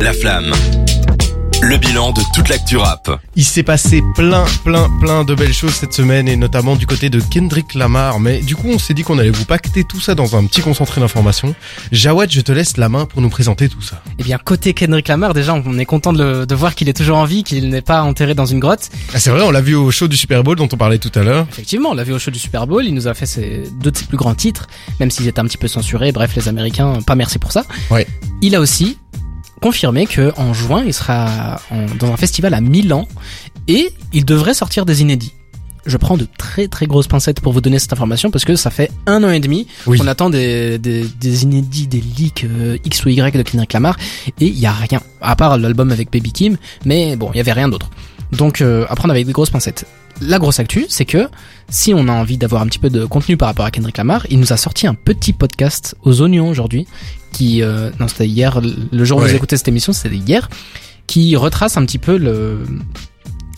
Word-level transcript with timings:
La 0.00 0.12
flamme. 0.12 0.52
Le 1.62 1.76
bilan 1.76 2.12
de 2.12 2.22
toute 2.34 2.48
l'actu 2.48 2.78
rap. 2.78 3.20
Il 3.36 3.44
s'est 3.44 3.62
passé 3.62 4.02
plein, 4.14 4.46
plein, 4.64 4.88
plein 4.98 5.24
de 5.24 5.34
belles 5.34 5.52
choses 5.52 5.74
cette 5.74 5.92
semaine 5.92 6.26
et 6.26 6.36
notamment 6.36 6.74
du 6.74 6.86
côté 6.86 7.10
de 7.10 7.20
Kendrick 7.20 7.74
Lamar. 7.74 8.18
Mais 8.18 8.40
du 8.40 8.56
coup, 8.56 8.68
on 8.68 8.78
s'est 8.78 8.94
dit 8.94 9.02
qu'on 9.02 9.18
allait 9.18 9.28
vous 9.30 9.44
pacter 9.44 9.84
tout 9.84 10.00
ça 10.00 10.14
dans 10.14 10.36
un 10.36 10.46
petit 10.46 10.62
concentré 10.62 11.02
d'informations. 11.02 11.54
Jawad, 11.92 12.30
je 12.32 12.40
te 12.40 12.50
laisse 12.50 12.78
la 12.78 12.88
main 12.88 13.04
pour 13.04 13.20
nous 13.20 13.28
présenter 13.28 13.68
tout 13.68 13.82
ça. 13.82 14.02
Eh 14.18 14.22
bien, 14.22 14.38
côté 14.38 14.72
Kendrick 14.72 15.06
Lamar, 15.08 15.34
déjà, 15.34 15.52
on 15.54 15.78
est 15.78 15.84
content 15.84 16.14
de, 16.14 16.22
le- 16.24 16.46
de 16.46 16.54
voir 16.54 16.74
qu'il 16.74 16.88
est 16.88 16.94
toujours 16.96 17.18
en 17.18 17.26
vie, 17.26 17.44
qu'il 17.44 17.68
n'est 17.68 17.82
pas 17.82 18.00
enterré 18.02 18.34
dans 18.34 18.46
une 18.46 18.58
grotte. 18.58 18.88
Ah, 19.12 19.18
c'est 19.18 19.28
vrai, 19.30 19.42
on 19.42 19.50
l'a 19.50 19.60
vu 19.60 19.74
au 19.74 19.90
show 19.90 20.08
du 20.08 20.16
Super 20.16 20.42
Bowl 20.42 20.56
dont 20.56 20.68
on 20.72 20.78
parlait 20.78 20.98
tout 20.98 21.12
à 21.14 21.22
l'heure. 21.22 21.46
Effectivement, 21.50 21.90
on 21.90 21.94
l'a 21.94 22.04
vu 22.04 22.14
au 22.14 22.18
show 22.18 22.30
du 22.30 22.38
Super 22.38 22.66
Bowl, 22.66 22.86
il 22.86 22.94
nous 22.94 23.06
a 23.06 23.12
fait 23.12 23.26
ses, 23.26 23.64
deux 23.82 23.90
de 23.90 23.96
ses 23.98 24.06
plus 24.06 24.16
grands 24.16 24.34
titres, 24.34 24.66
même 24.98 25.10
s'ils 25.10 25.28
étaient 25.28 25.40
un 25.40 25.44
petit 25.46 25.58
peu 25.58 25.68
censurés. 25.68 26.10
Bref, 26.10 26.34
les 26.36 26.48
Américains, 26.48 27.00
pas 27.06 27.16
merci 27.16 27.38
pour 27.38 27.52
ça. 27.52 27.64
Ouais. 27.90 28.06
Il 28.40 28.54
a 28.54 28.60
aussi 28.60 28.96
confirmé 29.60 30.06
que 30.06 30.32
en 30.36 30.52
juin, 30.54 30.82
il 30.86 30.94
sera 30.94 31.60
en- 31.70 31.86
dans 31.98 32.12
un 32.12 32.16
festival 32.16 32.54
à 32.54 32.60
Milan 32.60 33.06
et 33.68 33.92
il 34.12 34.24
devrait 34.24 34.54
sortir 34.54 34.86
des 34.86 35.02
inédits. 35.02 35.32
Je 35.86 35.96
prends 35.96 36.18
de 36.18 36.26
très 36.36 36.68
très 36.68 36.86
grosses 36.86 37.06
pincettes 37.06 37.40
pour 37.40 37.52
vous 37.54 37.62
donner 37.62 37.78
cette 37.78 37.92
information 37.94 38.30
parce 38.30 38.44
que 38.44 38.54
ça 38.54 38.70
fait 38.70 38.90
un 39.06 39.24
an 39.24 39.30
et 39.30 39.40
demi 39.40 39.66
Oui. 39.86 39.98
qu'on 39.98 40.06
attend 40.08 40.28
des, 40.28 40.78
des, 40.78 41.04
des 41.18 41.42
inédits, 41.44 41.86
des 41.86 42.02
leaks 42.02 42.44
euh, 42.44 42.76
X 42.84 43.04
ou 43.04 43.08
Y 43.08 43.34
de 43.34 43.42
Kendrick 43.42 43.72
Lamar 43.72 43.96
et 44.40 44.46
il 44.46 44.58
y 44.58 44.66
a 44.66 44.72
rien 44.72 45.00
à 45.22 45.36
part 45.36 45.56
l'album 45.56 45.90
avec 45.90 46.10
Baby 46.12 46.32
Kim, 46.32 46.56
mais 46.84 47.16
bon, 47.16 47.30
il 47.32 47.38
y 47.38 47.40
avait 47.40 47.52
rien 47.54 47.68
d'autre. 47.68 47.88
Donc 48.32 48.60
euh, 48.60 48.84
à 48.88 48.94
prendre 48.96 49.12
avec 49.12 49.26
des 49.26 49.32
grosses 49.32 49.50
pincettes. 49.50 49.86
La 50.20 50.38
grosse 50.38 50.60
actu, 50.60 50.86
c'est 50.88 51.04
que 51.06 51.28
si 51.70 51.94
on 51.94 52.06
a 52.08 52.12
envie 52.12 52.36
d'avoir 52.36 52.62
un 52.62 52.66
petit 52.66 52.78
peu 52.78 52.90
de 52.90 53.04
contenu 53.04 53.36
par 53.36 53.48
rapport 53.48 53.64
à 53.64 53.70
Kendrick 53.70 53.96
Lamar, 53.96 54.26
il 54.28 54.38
nous 54.38 54.52
a 54.52 54.56
sorti 54.56 54.86
un 54.86 54.94
petit 54.94 55.32
podcast 55.32 55.94
aux 56.02 56.20
oignons 56.20 56.48
aujourd'hui, 56.48 56.86
qui 57.32 57.62
euh, 57.62 57.90
non 58.00 58.08
c'était 58.08 58.26
hier, 58.28 58.60
le 58.60 59.04
jour 59.04 59.18
où 59.18 59.22
Ouais. 59.22 59.28
vous 59.30 59.34
écoutez 59.36 59.56
cette 59.56 59.68
émission, 59.68 59.92
c'était 59.92 60.14
hier, 60.16 60.50
qui 61.06 61.36
retrace 61.36 61.76
un 61.76 61.84
petit 61.86 61.98
peu 61.98 62.18
le 62.18 62.58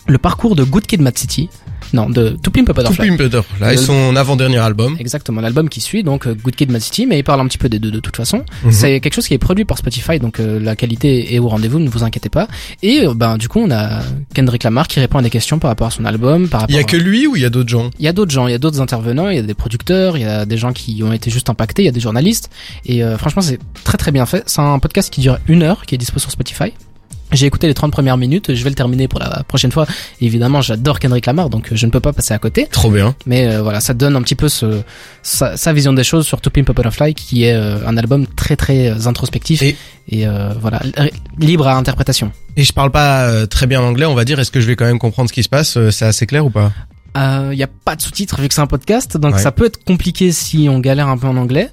le 0.07 0.17
parcours 0.17 0.55
de 0.55 0.63
Good 0.63 0.85
Kid, 0.85 1.01
Mad 1.01 1.17
City, 1.17 1.49
non 1.93 2.09
de 2.09 2.29
To 2.41 2.51
Pimp 2.51 2.69
a 2.69 2.73
Butterfly. 2.73 3.07
Pimp 3.09 3.17
Butterfly, 3.19 3.77
son 3.77 4.15
avant-dernier 4.15 4.57
album. 4.57 4.95
Exactement, 4.99 5.41
l'album 5.41 5.69
qui 5.69 5.79
suit, 5.81 6.03
donc 6.03 6.27
euh, 6.27 6.33
Good 6.35 6.55
Kid, 6.55 6.71
Mad 6.71 6.81
City, 6.81 7.05
mais 7.05 7.19
il 7.19 7.23
parle 7.23 7.39
un 7.41 7.47
petit 7.47 7.57
peu 7.57 7.69
des 7.69 7.79
deux 7.79 7.91
de 7.91 7.99
toute 7.99 8.15
façon. 8.17 8.43
Mhm. 8.63 8.71
C'est 8.71 8.99
quelque 8.99 9.13
chose 9.13 9.27
qui 9.27 9.33
est 9.33 9.37
produit 9.37 9.63
par 9.65 9.77
Spotify, 9.77 10.19
donc 10.19 10.39
euh, 10.39 10.59
la 10.59 10.75
qualité 10.75 11.33
est 11.35 11.39
au 11.39 11.47
rendez-vous, 11.47 11.79
ne 11.79 11.89
vous 11.89 12.03
inquiétez 12.03 12.29
pas. 12.29 12.47
Et 12.81 13.05
euh, 13.07 13.13
ben 13.13 13.37
du 13.37 13.47
coup, 13.47 13.59
on 13.59 13.71
a 13.71 14.01
Kendrick 14.33 14.63
Lamar 14.63 14.87
qui 14.87 14.99
répond 14.99 15.19
à 15.19 15.21
des 15.21 15.29
questions 15.29 15.59
par 15.59 15.69
rapport 15.69 15.87
à 15.87 15.91
son 15.91 16.05
album, 16.05 16.49
par 16.49 16.61
rapport 16.61 16.71
Il 16.71 16.75
y 16.75 16.79
a 16.79 16.81
à- 16.81 16.83
que 16.83 16.97
lui 16.97 17.27
ou 17.27 17.35
il 17.35 17.41
y 17.41 17.45
a 17.45 17.49
d'autres 17.49 17.69
gens? 17.69 17.89
Il 17.99 18.05
y 18.05 18.07
a 18.07 18.13
d'autres 18.13 18.31
gens, 18.31 18.47
il 18.47 18.51
y 18.51 18.55
a 18.55 18.59
d'autres 18.59 18.81
intervenants, 18.81 19.29
il 19.29 19.35
y 19.35 19.39
a 19.39 19.43
des 19.43 19.53
producteurs, 19.53 20.17
il 20.17 20.21
y 20.23 20.25
a 20.25 20.45
des 20.45 20.57
gens 20.57 20.73
qui 20.73 21.01
ont 21.03 21.13
été 21.13 21.29
juste 21.29 21.49
impactés, 21.49 21.83
il 21.83 21.85
y 21.85 21.89
a 21.89 21.91
des 21.91 21.99
journalistes. 21.99 22.49
Et 22.85 23.03
euh, 23.03 23.17
franchement, 23.17 23.41
c'est 23.41 23.59
très 23.83 23.97
très 23.97 24.11
bien 24.11 24.25
fait. 24.25 24.43
C'est 24.47 24.61
un 24.61 24.79
podcast 24.79 25.11
qui 25.13 25.21
dure 25.21 25.37
une 25.47 25.61
heure, 25.63 25.85
qui 25.85 25.95
est 25.95 25.97
dispo 25.97 26.19
sur 26.19 26.31
Spotify. 26.31 26.73
J'ai 27.33 27.45
écouté 27.47 27.67
les 27.67 27.73
30 27.73 27.91
premières 27.91 28.17
minutes, 28.17 28.53
je 28.55 28.63
vais 28.63 28.69
le 28.69 28.75
terminer 28.75 29.07
pour 29.07 29.19
la 29.19 29.43
prochaine 29.47 29.71
fois. 29.71 29.85
Évidemment, 30.21 30.61
j'adore 30.61 30.99
Kendrick 30.99 31.25
Lamar, 31.25 31.49
donc 31.49 31.71
euh, 31.71 31.75
je 31.75 31.85
ne 31.85 31.91
peux 31.91 31.99
pas 31.99 32.13
passer 32.13 32.33
à 32.33 32.39
côté. 32.39 32.67
Trop 32.71 32.89
bien. 32.91 33.15
Mais 33.25 33.47
euh, 33.47 33.61
voilà, 33.61 33.79
ça 33.81 33.93
donne 33.93 34.15
un 34.15 34.21
petit 34.21 34.35
peu 34.35 34.49
ce, 34.49 34.81
sa, 35.23 35.57
sa 35.57 35.73
vision 35.73 35.93
des 35.93 36.03
choses 36.03 36.25
sur 36.25 36.39
To 36.41 36.49
Pimp 36.49 36.69
a 36.69 36.73
Butterfly, 36.73 37.13
qui 37.13 37.43
est 37.45 37.53
euh, 37.53 37.85
un 37.87 37.97
album 37.97 38.27
très 38.27 38.55
très 38.55 39.07
introspectif 39.07 39.61
Et- 39.61 39.75
et, 40.09 40.27
euh, 40.27 40.49
voilà 40.59 40.81
li- 40.83 41.11
libre 41.47 41.67
à 41.67 41.75
interprétation. 41.75 42.31
Et 42.57 42.63
je 42.63 42.73
parle 42.73 42.91
pas 42.91 43.47
très 43.47 43.67
bien 43.67 43.81
anglais, 43.81 44.05
on 44.05 44.15
va 44.15 44.25
dire, 44.25 44.39
est-ce 44.39 44.51
que 44.51 44.59
je 44.61 44.67
vais 44.67 44.75
quand 44.75 44.85
même 44.85 44.99
comprendre 44.99 45.29
ce 45.29 45.33
qui 45.33 45.43
se 45.43 45.49
passe 45.49 45.77
C'est 45.91 46.05
assez 46.05 46.25
clair 46.27 46.45
ou 46.45 46.49
pas? 46.49 46.71
Il 47.15 47.57
y 47.57 47.63
a 47.63 47.67
pas 47.85 47.95
de 47.95 48.01
sous-titres 48.01 48.41
vu 48.41 48.47
que 48.47 48.53
c'est 48.53 48.61
un 48.61 48.67
podcast, 48.67 49.17
donc 49.17 49.35
Ouais. 49.35 49.41
ça 49.41 49.51
peut 49.51 49.65
être 49.65 49.83
compliqué 49.83 50.31
si 50.31 50.67
on 50.69 50.79
galère 50.79 51.07
un 51.07 51.17
peu 51.17 51.27
en 51.27 51.37
anglais. 51.37 51.69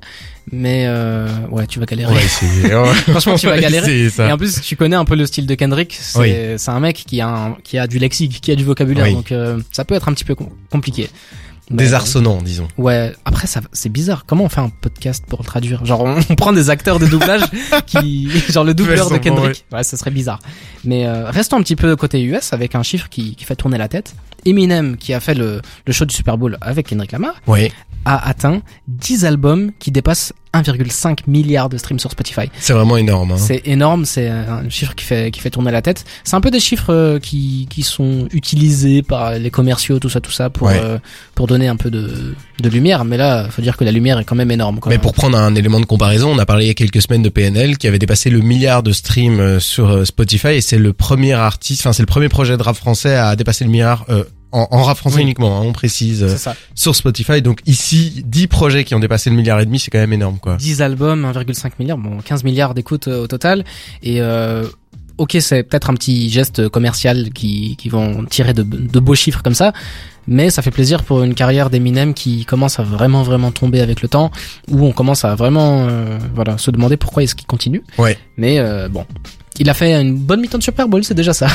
Mais 0.52 0.84
euh, 0.88 1.28
ouais, 1.50 1.66
tu 1.68 1.78
vas 1.78 1.86
galérer. 1.86 2.16
essayer. 2.24 2.68
Franchement, 3.08 3.36
tu 3.36 3.46
vas 3.46 3.58
galérer. 3.60 4.06
Et 4.18 4.32
en 4.32 4.36
plus, 4.36 4.60
tu 4.60 4.74
connais 4.74 4.96
un 4.96 5.04
peu 5.04 5.14
le 5.14 5.24
style 5.26 5.46
de 5.46 5.54
Kendrick. 5.54 5.96
C'est 6.00 6.18
Oui. 6.18 6.34
c'est 6.58 6.70
un 6.70 6.80
mec 6.80 7.04
qui 7.06 7.20
a 7.20 7.28
un, 7.28 7.56
qui 7.62 7.78
a 7.78 7.86
du 7.86 7.98
lexique, 8.00 8.40
qui 8.40 8.50
a 8.50 8.56
du 8.56 8.64
vocabulaire, 8.64 9.04
Oui. 9.06 9.14
donc 9.14 9.30
euh, 9.32 9.60
ça 9.70 9.84
peut 9.84 9.94
être 9.94 10.08
un 10.08 10.12
petit 10.12 10.24
peu 10.24 10.34
com- 10.34 10.48
compliqué. 10.70 11.08
Mais, 11.70 11.76
Désarçonnant, 11.84 12.42
disons. 12.42 12.66
Ouais. 12.78 13.12
Après, 13.24 13.46
ça, 13.46 13.60
c'est 13.72 13.88
bizarre. 13.88 14.24
Comment 14.26 14.44
on 14.44 14.48
fait 14.48 14.60
un 14.60 14.70
podcast 14.70 15.24
pour 15.28 15.38
le 15.40 15.44
traduire? 15.46 15.84
Genre, 15.84 16.00
on, 16.02 16.18
on 16.28 16.34
prend 16.34 16.52
des 16.52 16.68
acteurs 16.68 16.98
de 16.98 17.06
doublage 17.06 17.42
qui, 17.86 18.28
genre 18.48 18.64
le 18.64 18.74
doubleur 18.74 19.08
de 19.08 19.18
Kendrick. 19.18 19.64
Ouais, 19.72 19.84
ça 19.84 19.96
serait 19.96 20.10
bizarre. 20.10 20.40
Mais 20.84 21.06
euh, 21.06 21.30
restons 21.30 21.56
un 21.58 21.62
petit 21.62 21.76
peu 21.76 21.94
côté 21.96 22.20
US 22.22 22.52
avec 22.52 22.74
un 22.74 22.82
chiffre 22.82 23.08
qui, 23.08 23.36
qui 23.36 23.44
fait 23.44 23.56
tourner 23.56 23.78
la 23.78 23.86
tête. 23.88 24.14
Eminem, 24.44 24.96
qui 24.96 25.14
a 25.14 25.20
fait 25.20 25.34
le, 25.34 25.60
le 25.86 25.92
show 25.92 26.04
du 26.06 26.14
Super 26.14 26.38
Bowl 26.38 26.58
avec 26.60 26.88
Kendrick 26.88 27.12
Lamar, 27.12 27.34
Oui. 27.46 27.70
a 28.04 28.28
atteint 28.28 28.62
10 28.88 29.24
albums 29.26 29.70
qui 29.78 29.90
dépassent 29.92 30.32
1,5 30.54 31.18
milliard 31.28 31.68
de 31.68 31.78
streams 31.78 31.98
sur 32.00 32.10
Spotify. 32.10 32.50
C'est 32.58 32.72
vraiment 32.72 32.96
énorme. 32.96 33.32
Hein. 33.32 33.36
C'est 33.38 33.62
énorme, 33.66 34.04
c'est 34.04 34.28
un 34.28 34.68
chiffre 34.68 34.94
qui 34.94 35.04
fait 35.04 35.30
qui 35.30 35.40
fait 35.40 35.50
tourner 35.50 35.70
la 35.70 35.82
tête. 35.82 36.04
C'est 36.24 36.34
un 36.36 36.40
peu 36.40 36.50
des 36.50 36.60
chiffres 36.60 36.92
euh, 36.92 37.18
qui 37.18 37.66
qui 37.70 37.82
sont 37.82 38.26
utilisés 38.32 39.02
par 39.02 39.32
les 39.38 39.50
commerciaux, 39.50 39.98
tout 39.98 40.08
ça, 40.08 40.20
tout 40.20 40.32
ça, 40.32 40.50
pour 40.50 40.66
Ouais. 40.68 40.80
euh, 40.82 40.98
pour 41.34 41.46
donner 41.46 41.68
un 41.68 41.76
peu 41.76 41.90
de 41.90 42.34
de 42.60 42.68
lumière. 42.68 43.04
Mais 43.04 43.16
là, 43.16 43.48
faut 43.50 43.62
dire 43.62 43.76
que 43.76 43.84
la 43.84 43.92
lumière 43.92 44.18
est 44.18 44.24
quand 44.24 44.34
même 44.36 44.50
énorme. 44.50 44.80
Quoi. 44.80 44.90
Mais 44.90 44.98
pour 44.98 45.12
prendre 45.14 45.38
un 45.38 45.54
élément 45.54 45.80
de 45.80 45.86
comparaison, 45.86 46.30
on 46.34 46.38
a 46.38 46.46
parlé 46.46 46.64
il 46.64 46.68
y 46.68 46.72
a 46.72 46.74
quelques 46.74 47.00
semaines 47.02 47.22
de 47.22 47.28
PNL 47.28 47.78
qui 47.78 47.86
avait 47.86 47.98
dépassé 47.98 48.28
le 48.30 48.40
milliard 48.40 48.82
de 48.82 48.92
streams 48.92 49.40
euh, 49.40 49.60
sur 49.60 50.06
Spotify 50.06 50.48
et 50.48 50.60
c'est 50.60 50.78
le 50.78 50.92
premier 50.92 51.32
artiste, 51.34 51.82
enfin 51.82 51.92
c'est 51.92 52.02
le 52.02 52.06
premier 52.06 52.28
projet 52.28 52.56
de 52.56 52.62
rap 52.62 52.76
français 52.76 53.14
à 53.14 53.36
dépasser 53.36 53.64
le 53.64 53.70
milliard 53.70 54.04
euh, 54.10 54.24
en, 54.52 54.66
en 54.70 54.82
rap 54.82 54.96
français 54.98 55.16
Oui. 55.16 55.22
uniquement, 55.22 55.58
hein, 55.60 55.64
on 55.64 55.72
précise, 55.72 56.22
euh, 56.22 56.36
ça. 56.36 56.54
sur 56.74 56.94
Spotify. 56.96 57.42
Donc 57.42 57.60
ici, 57.66 58.22
10 58.26 58.46
projets 58.48 58.84
qui 58.84 58.94
ont 58.94 59.00
dépassé 59.00 59.30
le 59.30 59.36
milliard 59.36 59.60
et 59.60 59.66
demi, 59.66 59.78
c'est 59.78 59.90
quand 59.90 59.98
même 59.98 60.12
énorme 60.12 60.38
quoi. 60.38 60.56
10 60.56 60.82
albums, 60.82 61.24
1,5 61.24 61.72
milliard, 61.78 61.98
bon 61.98 62.18
15 62.24 62.44
milliards 62.44 62.74
d'écoutes 62.74 63.08
euh, 63.08 63.22
au 63.22 63.26
total. 63.26 63.64
Et 64.02 64.20
euh, 64.20 64.64
ok, 65.18 65.36
c'est 65.40 65.62
peut-être 65.62 65.90
un 65.90 65.94
petit 65.94 66.30
geste 66.30 66.68
commercial 66.68 67.30
qui 67.32 67.76
qui 67.76 67.88
vont 67.88 68.24
tirer 68.24 68.52
de 68.54 68.62
de 68.62 69.00
beaux 69.00 69.14
chiffres 69.14 69.42
comme 69.42 69.54
ça. 69.54 69.72
Mais 70.26 70.50
ça 70.50 70.62
fait 70.62 70.70
plaisir 70.70 71.02
pour 71.02 71.22
une 71.22 71.34
carrière 71.34 71.70
d'Eminem 71.70 72.14
qui 72.14 72.44
commence 72.44 72.78
à 72.78 72.82
vraiment 72.84 73.22
vraiment 73.22 73.50
tomber 73.50 73.80
avec 73.80 74.00
le 74.02 74.08
temps, 74.08 74.30
où 74.70 74.84
on 74.86 74.92
commence 74.92 75.24
à 75.24 75.34
vraiment 75.34 75.86
euh, 75.88 76.18
voilà 76.34 76.56
se 76.58 76.70
demander 76.70 76.96
pourquoi 76.96 77.22
est-ce 77.22 77.34
qu'il 77.34 77.46
continue. 77.46 77.82
Ouais. 77.98 78.16
Mais 78.36 78.58
euh, 78.60 78.88
bon, 78.88 79.06
il 79.60 79.68
a 79.68 79.74
fait 79.74 79.92
une 79.92 80.16
bonne 80.16 80.40
mi-temps 80.40 80.56
de 80.56 80.62
Super 80.62 80.88
Bowl, 80.88 81.04
c'est 81.04 81.14
déjà 81.14 81.34
ça. 81.34 81.46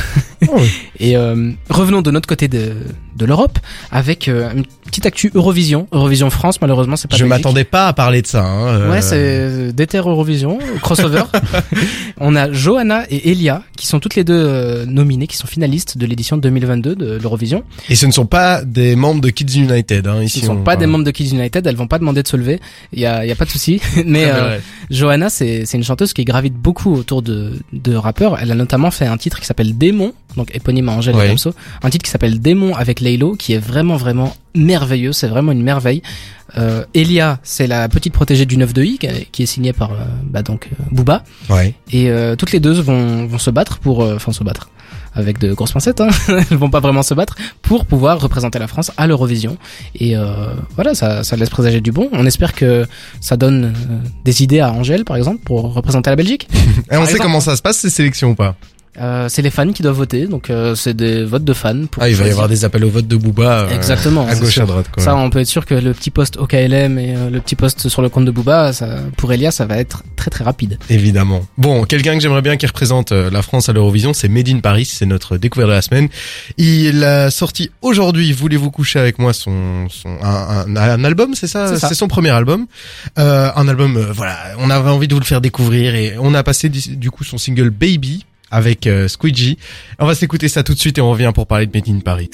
Et 0.99 1.17
euh, 1.17 1.51
revenons 1.69 2.03
de 2.03 2.11
notre 2.11 2.27
côté 2.27 2.47
de, 2.47 2.73
de 3.15 3.25
l'Europe 3.25 3.57
avec 3.91 4.27
euh, 4.27 4.51
une 4.55 4.63
petite 4.85 5.07
actu 5.07 5.31
Eurovision. 5.33 5.87
Eurovision 5.91 6.29
France, 6.29 6.61
malheureusement, 6.61 6.97
c'est 6.97 7.09
pas 7.09 7.17
Je 7.17 7.25
m'attendais 7.25 7.63
pas 7.63 7.87
à 7.87 7.93
parler 7.93 8.21
de 8.21 8.27
ça. 8.27 8.43
Hein, 8.43 8.67
euh, 8.67 8.91
Ouais, 8.91 9.01
c'est 9.01 9.73
Déter 9.73 9.97
Eurovision, 9.97 10.59
crossover. 10.81 11.23
On 12.17 12.35
a 12.35 12.51
Johanna 12.51 13.05
et 13.09 13.31
Elia 13.31 13.63
qui 13.75 13.87
sont 13.87 13.99
toutes 13.99 14.15
les 14.15 14.23
deux 14.23 14.33
euh, 14.35 14.85
nominées, 14.85 15.27
qui 15.27 15.37
sont 15.37 15.47
finalistes 15.47 15.97
de 15.97 16.05
l'édition 16.05 16.37
2022 16.37 16.95
de 16.95 17.17
l'Eurovision. 17.17 17.63
Et 17.89 17.95
ce 17.95 18.05
ne 18.05 18.11
sont 18.11 18.27
pas 18.27 18.63
des 18.63 18.95
membres 18.95 19.21
de 19.21 19.29
Kids 19.29 19.59
United. 19.59 20.05
Hein, 20.07 20.21
ici, 20.21 20.39
Ils 20.39 20.41
ne 20.43 20.47
sont 20.47 20.57
on 20.57 20.63
pas 20.63 20.75
des 20.75 20.85
membres 20.85 21.03
de 21.05 21.11
Kids 21.11 21.31
United, 21.33 21.65
elles 21.65 21.75
vont 21.75 21.87
pas 21.87 21.99
demander 21.99 22.21
de 22.21 22.27
se 22.27 22.37
lever. 22.37 22.59
Il 22.93 22.99
y 22.99 23.05
a, 23.05 23.25
il 23.25 23.29
y 23.29 23.31
a 23.31 23.35
pas 23.35 23.45
de 23.45 23.49
souci. 23.49 23.81
Mais 24.05 24.25
euh, 24.25 24.33
vrai. 24.33 24.61
Johanna, 24.91 25.29
c'est 25.29 25.65
c'est 25.65 25.77
une 25.77 25.83
chanteuse 25.83 26.13
qui 26.13 26.23
gravite 26.23 26.53
beaucoup 26.53 26.93
autour 26.93 27.21
de, 27.21 27.53
de 27.73 27.94
rappeurs. 27.97 28.37
Elle 28.39 28.51
a 28.51 28.55
notamment 28.55 28.91
fait 28.91 29.05
un 29.05 29.17
titre 29.17 29.39
qui 29.39 29.45
s'appelle 29.45 29.77
Démon, 29.77 30.13
donc 30.37 30.53
éponyme 30.55 30.89
à 30.89 30.93
Angèle. 30.93 31.15
Damso. 31.15 31.53
Un 31.83 31.89
titre 31.89 32.03
qui 32.05 32.11
s'appelle 32.11 32.39
Démon 32.39 32.75
avec 32.75 32.99
Laylo, 32.99 33.35
qui 33.35 33.53
est 33.53 33.57
vraiment 33.59 33.97
vraiment 33.97 34.35
merveilleux. 34.55 35.13
C'est 35.13 35.27
vraiment 35.27 35.51
une 35.51 35.63
merveille. 35.63 36.01
Euh, 36.57 36.85
Elia, 36.93 37.39
c'est 37.43 37.67
la 37.67 37.89
petite 37.89 38.13
protégée 38.13 38.45
du 38.45 38.55
9 38.57 38.73
de 38.73 38.83
I, 38.83 38.97
qui 39.31 39.43
est- 39.43 39.45
signée 39.45 39.73
par 39.73 39.91
euh, 39.91 39.95
bah 40.23 40.41
donc 40.41 40.69
euh, 40.71 40.83
Booba. 40.91 41.23
Ouais. 41.49 41.73
Et 41.91 42.09
euh, 42.09 42.35
toutes 42.35 42.51
les 42.51 42.59
deux 42.59 42.73
vont, 42.73 43.25
vont 43.25 43.37
se 43.39 43.49
battre 43.49 43.79
pour, 43.79 43.99
enfin 44.01 44.31
se 44.31 44.43
battre 44.43 44.69
avec 45.15 45.39
de 45.39 45.53
grosses 45.53 45.71
pincettes, 45.71 46.01
hein. 46.01 46.09
elles 46.27 46.57
vont 46.57 46.69
pas 46.69 46.79
vraiment 46.81 47.01
se 47.03 47.13
battre 47.13 47.35
pour 47.61 47.85
pouvoir 47.85 48.19
représenter 48.19 48.59
la 48.59 48.67
France 48.67 48.91
à 48.97 49.07
l'Eurovision. 49.07 49.57
Et 49.95 50.15
euh, 50.15 50.25
voilà, 50.75 50.93
ça, 50.93 51.23
ça 51.23 51.35
laisse 51.35 51.49
présager 51.49 51.81
du 51.81 51.91
bon. 51.91 52.09
On 52.11 52.25
espère 52.25 52.53
que 52.53 52.85
ça 53.21 53.37
donne 53.37 53.65
euh, 53.65 53.97
des 54.23 54.43
idées 54.43 54.59
à 54.59 54.71
Angèle, 54.71 55.05
par 55.05 55.17
exemple, 55.17 55.39
pour 55.43 55.73
représenter 55.73 56.09
la 56.09 56.15
Belgique. 56.15 56.47
Et 56.53 56.95
on 56.95 56.99
Par 56.99 57.05
sait 57.05 57.11
exemple- 57.13 57.23
comment 57.23 57.39
ça 57.39 57.55
se 57.55 57.61
passe 57.61 57.77
ces 57.77 57.89
sélections 57.89 58.31
ou 58.31 58.35
pas? 58.35 58.55
Euh, 58.99 59.27
c'est 59.29 59.41
les 59.41 59.49
fans 59.49 59.71
qui 59.71 59.81
doivent 59.83 59.95
voter, 59.97 60.27
donc 60.27 60.49
euh, 60.49 60.73
c'est 60.75 60.93
des 60.95 61.23
votes 61.25 61.43
de 61.43 61.53
fans. 61.53 61.85
Pour 61.91 62.01
Ah, 62.03 62.09
il 62.09 62.15
va 62.15 62.27
y 62.27 62.31
avoir 62.31 62.47
des 62.47 62.63
appels 62.65 62.85
au 62.85 62.89
vote 62.89 63.07
de 63.07 63.15
Booba. 63.15 63.61
euh, 63.63 63.69
Exactement, 63.75 64.25
À 64.27 64.35
gauche, 64.35 64.57
à 64.57 64.65
droite. 64.65 64.87
Quoi. 64.93 65.03
Ça, 65.03 65.15
on 65.15 65.29
peut 65.29 65.39
être 65.39 65.47
sûr 65.47 65.65
que 65.65 65.73
le 65.75 65.93
petit 65.93 66.11
post 66.11 66.37
OKLM 66.37 66.97
et 66.99 67.15
euh, 67.15 67.29
le 67.29 67.39
petit 67.41 67.55
post 67.55 67.89
sur 67.89 68.01
le 68.01 68.09
compte 68.09 68.25
de 68.25 68.31
Booba, 68.31 68.71
ça, 68.73 68.87
pour 69.17 69.33
Elia, 69.33 69.51
ça 69.51 69.65
va 69.65 69.77
être 69.77 70.03
très 70.15 70.29
très 70.31 70.43
rapide. 70.43 70.77
Évidemment. 70.89 71.45
Bon, 71.57 71.83
quelqu'un 71.83 72.13
que 72.15 72.21
j'aimerais 72.21 72.41
bien 72.41 72.55
qui 72.57 72.65
représente 72.67 73.11
euh, 73.11 73.29
la 73.29 73.41
France 73.41 73.67
à 73.69 73.73
l'Eurovision, 73.73 74.13
c'est 74.13 74.29
Made 74.29 74.47
in 74.49 74.59
Paris, 74.59 74.85
c'est 74.85 75.05
notre 75.05 75.37
découverte 75.37 75.69
de 75.69 75.75
la 75.75 75.81
semaine. 75.81 76.07
Il 76.57 77.03
a 77.03 77.31
sorti 77.31 77.71
aujourd'hui, 77.81 78.31
voulez-vous 78.31 78.71
coucher 78.71 78.99
avec 78.99 79.19
moi, 79.19 79.33
son, 79.33 79.87
son 79.89 80.09
un, 80.23 80.65
un- 80.67 80.75
un 80.75 81.03
album, 81.03 81.35
c'est 81.35 81.47
ça? 81.47 81.75
C'est 81.77 81.93
son 81.95 82.07
premier 82.07 82.29
album. 82.29 82.65
Euh, 83.19 83.49
un 83.55 83.67
album, 83.67 83.97
voilà, 84.13 84.37
on 84.59 84.69
avait 84.69 84.89
envie 84.89 85.07
de 85.07 85.13
vous 85.13 85.19
le 85.19 85.25
faire 85.25 85.41
découvrir 85.41 85.95
et 85.95 86.15
on 86.19 86.33
a 86.33 86.43
passé 86.43 86.69
du 86.69 87.11
coup 87.11 87.23
son 87.23 87.37
single 87.37 87.69
Baby 87.69 88.25
avec 88.55 88.87
euh, 88.87 89.09
Squeegee. 89.09 89.57
On 89.99 90.05
va 90.05 90.15
s'écouter 90.15 90.47
ça 90.47 90.63
tout 90.63 90.73
de 90.73 90.79
suite 90.79 90.97
et 90.97 91.01
on 91.01 91.11
revient 91.11 91.31
pour 91.35 91.45
parler 91.45 91.65
de 91.65 91.77
Made 91.77 91.89
in 91.89 91.99
Paris. 91.99 92.23